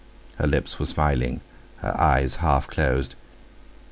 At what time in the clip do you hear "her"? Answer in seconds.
0.37-0.47, 1.77-1.95